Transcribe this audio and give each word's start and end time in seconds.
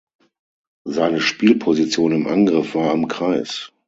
Seine 0.89 1.21
Spielposition 1.21 2.11
im 2.11 2.25
Angriff 2.25 2.73
war 2.73 2.91
am 2.91 3.07
Kreis. 3.07 3.71